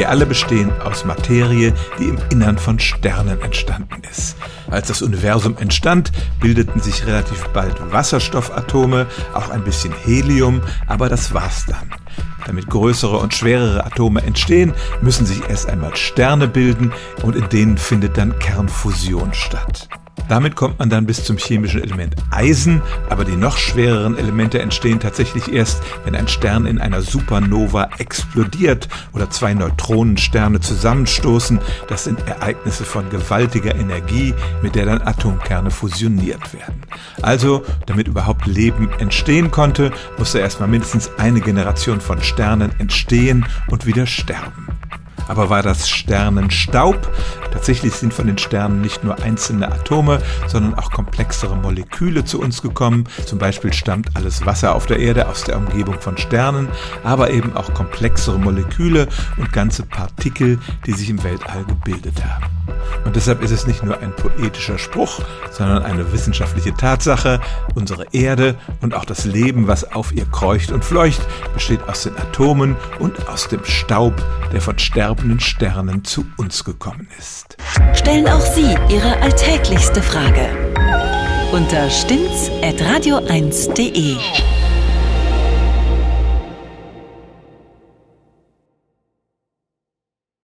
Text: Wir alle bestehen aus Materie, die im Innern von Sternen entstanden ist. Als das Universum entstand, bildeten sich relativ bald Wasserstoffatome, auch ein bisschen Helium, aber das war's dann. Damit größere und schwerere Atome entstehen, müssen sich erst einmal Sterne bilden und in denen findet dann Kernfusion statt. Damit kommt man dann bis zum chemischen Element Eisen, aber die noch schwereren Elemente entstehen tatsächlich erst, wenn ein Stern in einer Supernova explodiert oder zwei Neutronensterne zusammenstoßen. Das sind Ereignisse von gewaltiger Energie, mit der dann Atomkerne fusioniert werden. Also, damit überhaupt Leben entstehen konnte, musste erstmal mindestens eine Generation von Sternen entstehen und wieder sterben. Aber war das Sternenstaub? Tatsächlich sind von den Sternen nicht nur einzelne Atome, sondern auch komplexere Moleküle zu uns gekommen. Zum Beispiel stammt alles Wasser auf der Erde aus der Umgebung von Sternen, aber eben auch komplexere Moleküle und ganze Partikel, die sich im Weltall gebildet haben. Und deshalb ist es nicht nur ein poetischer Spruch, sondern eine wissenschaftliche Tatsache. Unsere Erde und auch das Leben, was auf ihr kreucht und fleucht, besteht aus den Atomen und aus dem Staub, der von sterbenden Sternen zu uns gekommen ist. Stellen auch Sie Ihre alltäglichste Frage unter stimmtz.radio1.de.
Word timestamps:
Wir 0.00 0.08
alle 0.08 0.24
bestehen 0.24 0.72
aus 0.80 1.04
Materie, 1.04 1.74
die 1.98 2.08
im 2.08 2.16
Innern 2.30 2.56
von 2.56 2.78
Sternen 2.78 3.38
entstanden 3.42 4.00
ist. 4.10 4.34
Als 4.70 4.88
das 4.88 5.02
Universum 5.02 5.58
entstand, 5.58 6.10
bildeten 6.40 6.80
sich 6.80 7.06
relativ 7.06 7.46
bald 7.48 7.74
Wasserstoffatome, 7.92 9.06
auch 9.34 9.50
ein 9.50 9.62
bisschen 9.62 9.92
Helium, 9.92 10.62
aber 10.86 11.10
das 11.10 11.34
war's 11.34 11.66
dann. 11.66 11.92
Damit 12.46 12.70
größere 12.70 13.18
und 13.18 13.34
schwerere 13.34 13.84
Atome 13.84 14.22
entstehen, 14.22 14.72
müssen 15.02 15.26
sich 15.26 15.42
erst 15.50 15.68
einmal 15.68 15.94
Sterne 15.94 16.48
bilden 16.48 16.94
und 17.22 17.36
in 17.36 17.50
denen 17.50 17.76
findet 17.76 18.16
dann 18.16 18.38
Kernfusion 18.38 19.34
statt. 19.34 19.86
Damit 20.28 20.56
kommt 20.56 20.78
man 20.78 20.90
dann 20.90 21.06
bis 21.06 21.24
zum 21.24 21.36
chemischen 21.36 21.82
Element 21.82 22.16
Eisen, 22.30 22.82
aber 23.08 23.24
die 23.24 23.36
noch 23.36 23.58
schwereren 23.58 24.16
Elemente 24.16 24.60
entstehen 24.60 25.00
tatsächlich 25.00 25.52
erst, 25.52 25.82
wenn 26.04 26.14
ein 26.14 26.28
Stern 26.28 26.66
in 26.66 26.80
einer 26.80 27.02
Supernova 27.02 27.90
explodiert 27.98 28.88
oder 29.12 29.30
zwei 29.30 29.54
Neutronensterne 29.54 30.60
zusammenstoßen. 30.60 31.58
Das 31.88 32.04
sind 32.04 32.26
Ereignisse 32.26 32.84
von 32.84 33.08
gewaltiger 33.10 33.74
Energie, 33.74 34.34
mit 34.62 34.74
der 34.74 34.86
dann 34.86 35.02
Atomkerne 35.02 35.70
fusioniert 35.70 36.54
werden. 36.54 36.82
Also, 37.22 37.64
damit 37.86 38.08
überhaupt 38.08 38.46
Leben 38.46 38.90
entstehen 38.98 39.50
konnte, 39.50 39.92
musste 40.18 40.38
erstmal 40.38 40.68
mindestens 40.68 41.10
eine 41.18 41.40
Generation 41.40 42.00
von 42.00 42.22
Sternen 42.22 42.72
entstehen 42.78 43.46
und 43.68 43.86
wieder 43.86 44.06
sterben. 44.06 44.69
Aber 45.30 45.48
war 45.48 45.62
das 45.62 45.88
Sternenstaub? 45.88 47.08
Tatsächlich 47.52 47.94
sind 47.94 48.12
von 48.12 48.26
den 48.26 48.36
Sternen 48.36 48.80
nicht 48.80 49.04
nur 49.04 49.22
einzelne 49.22 49.70
Atome, 49.70 50.20
sondern 50.48 50.74
auch 50.74 50.90
komplexere 50.90 51.54
Moleküle 51.54 52.24
zu 52.24 52.40
uns 52.40 52.62
gekommen. 52.62 53.04
Zum 53.26 53.38
Beispiel 53.38 53.72
stammt 53.72 54.16
alles 54.16 54.44
Wasser 54.44 54.74
auf 54.74 54.86
der 54.86 54.98
Erde 54.98 55.28
aus 55.28 55.44
der 55.44 55.56
Umgebung 55.56 56.00
von 56.00 56.18
Sternen, 56.18 56.68
aber 57.04 57.30
eben 57.30 57.56
auch 57.56 57.72
komplexere 57.74 58.40
Moleküle 58.40 59.06
und 59.36 59.52
ganze 59.52 59.84
Partikel, 59.84 60.58
die 60.84 60.92
sich 60.94 61.08
im 61.08 61.22
Weltall 61.22 61.64
gebildet 61.64 62.24
haben. 62.24 62.46
Und 63.10 63.16
deshalb 63.16 63.42
ist 63.42 63.50
es 63.50 63.66
nicht 63.66 63.82
nur 63.82 63.98
ein 63.98 64.14
poetischer 64.14 64.78
Spruch, 64.78 65.18
sondern 65.50 65.82
eine 65.82 66.12
wissenschaftliche 66.12 66.72
Tatsache. 66.74 67.40
Unsere 67.74 68.06
Erde 68.12 68.54
und 68.82 68.94
auch 68.94 69.04
das 69.04 69.24
Leben, 69.24 69.66
was 69.66 69.90
auf 69.90 70.12
ihr 70.12 70.26
kreucht 70.26 70.70
und 70.70 70.84
fleucht, 70.84 71.20
besteht 71.52 71.82
aus 71.88 72.04
den 72.04 72.16
Atomen 72.16 72.76
und 73.00 73.28
aus 73.28 73.48
dem 73.48 73.64
Staub, 73.64 74.14
der 74.52 74.60
von 74.60 74.78
sterbenden 74.78 75.40
Sternen 75.40 76.04
zu 76.04 76.24
uns 76.36 76.62
gekommen 76.62 77.08
ist. 77.18 77.56
Stellen 77.94 78.28
auch 78.28 78.42
Sie 78.42 78.76
Ihre 78.88 79.20
alltäglichste 79.22 80.02
Frage 80.02 80.48
unter 81.50 81.90
stimmtz.radio1.de. 81.90 84.18